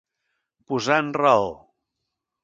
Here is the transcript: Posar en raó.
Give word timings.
Posar 0.71 0.97
en 1.03 1.11
raó. 1.21 1.51